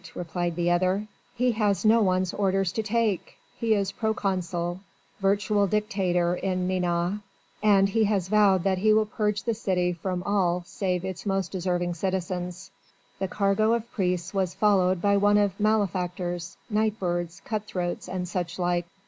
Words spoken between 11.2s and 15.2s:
most deserving citizens. The cargo of priests was followed by